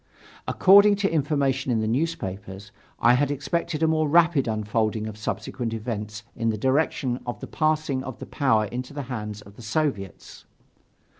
According 0.47 0.95
to 0.95 1.11
information 1.13 1.71
in 1.71 1.79
the 1.79 1.87
newspapers, 1.87 2.71
I 2.99 3.13
had 3.13 3.29
expected 3.29 3.83
a 3.83 3.87
more 3.87 4.09
rapid 4.09 4.47
unfolding 4.47 5.05
of 5.05 5.15
subsequent 5.15 5.75
events 5.75 6.23
in 6.35 6.49
the 6.49 6.57
direction 6.57 7.19
of 7.27 7.39
the 7.39 7.45
passing 7.45 8.03
of 8.03 8.17
the 8.17 8.25
power 8.25 8.65
into 8.65 8.95
the 8.95 9.03
hands 9.13 9.41
of 9.43 9.57
the 9.57 9.61
Soviets. 9.61 10.45